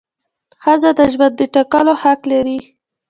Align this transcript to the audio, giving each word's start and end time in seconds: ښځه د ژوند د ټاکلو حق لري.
ښځه 0.61 0.91
د 0.97 0.99
ژوند 1.13 1.33
د 1.37 1.41
ټاکلو 1.53 1.93
حق 2.01 2.21
لري. 2.31 2.57